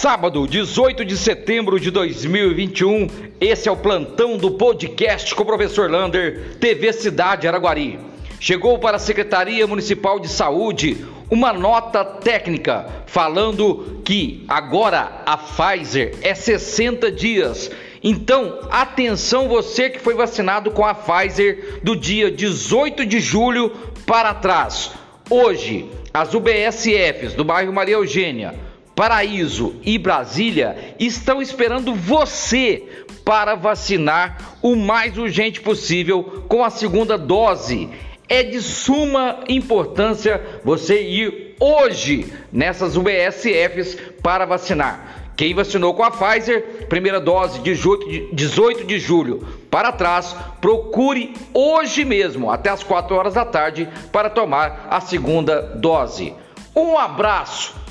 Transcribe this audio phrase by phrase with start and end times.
[0.00, 3.06] Sábado, 18 de setembro de 2021,
[3.38, 7.98] esse é o plantão do podcast com o professor Lander, TV Cidade Araguari.
[8.40, 16.14] Chegou para a Secretaria Municipal de Saúde uma nota técnica falando que agora a Pfizer
[16.22, 17.70] é 60 dias.
[18.02, 23.68] Então, atenção você que foi vacinado com a Pfizer do dia 18 de julho
[24.06, 24.92] para trás.
[25.28, 28.69] Hoje, as UBSFs do bairro Maria Eugênia
[29.00, 32.82] Paraíso e Brasília estão esperando você
[33.24, 37.88] para vacinar o mais urgente possível com a segunda dose.
[38.28, 45.32] É de suma importância você ir hoje nessas UBSFs para vacinar.
[45.34, 47.74] Quem vacinou com a Pfizer, primeira dose de
[48.34, 54.28] 18 de julho para trás, procure hoje mesmo, até as 4 horas da tarde, para
[54.28, 56.34] tomar a segunda dose.
[56.76, 57.80] Um abraço!